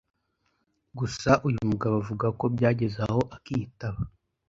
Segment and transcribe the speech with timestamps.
[0.97, 4.01] Gusa uyu mugabo avuga ko byageze aho akitaba